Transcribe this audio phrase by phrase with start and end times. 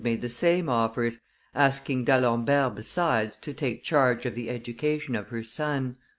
[0.03, 1.19] made the same offers,
[1.53, 5.95] asking D'Alembert, besides, to take charge of the education of her son.